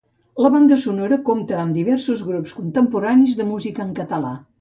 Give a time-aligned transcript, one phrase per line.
[0.43, 4.33] La banda sonora compta amb diversos grups contemporanis de música en català.